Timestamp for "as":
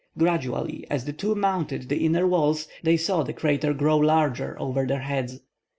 0.89-1.05